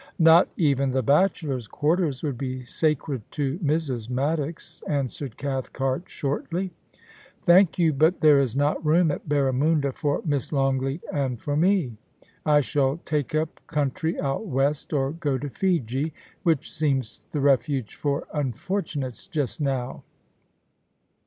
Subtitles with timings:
[0.17, 4.09] *Not even the Bachelors* Quarters would be sacred to Mrs.
[4.09, 6.71] Maddox,* answered Cathcart, shortly.
[7.43, 11.97] 'Thank you, but there is not room at Barramunda for Miss Longleat and for me.
[12.47, 17.93] I shall take up country out west, or go to Fiji, which seems the refuge
[17.93, 20.01] for unfortunates just now.'